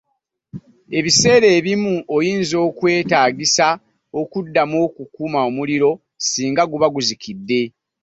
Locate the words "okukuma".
4.87-5.37